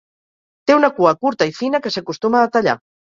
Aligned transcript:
Té 0.69 0.77
una 0.77 0.87
cua 0.99 1.11
curta 1.25 1.47
i 1.49 1.53
fina 1.57 1.81
que 1.83 1.91
s'acostuma 1.97 2.41
a 2.47 2.49
tallar. 2.57 2.75